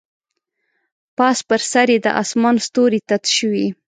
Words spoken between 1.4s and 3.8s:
پر سر یې د اسمان ستوري تت شوي